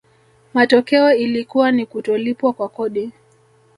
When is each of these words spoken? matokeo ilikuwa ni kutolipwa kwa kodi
matokeo 0.53 1.13
ilikuwa 1.13 1.71
ni 1.71 1.85
kutolipwa 1.85 2.53
kwa 2.53 2.69
kodi 2.69 3.11